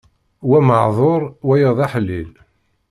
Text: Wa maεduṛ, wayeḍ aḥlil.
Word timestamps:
Wa 0.49 0.59
maεduṛ, 0.67 1.21
wayeḍ 1.47 1.77
aḥlil. 1.85 2.31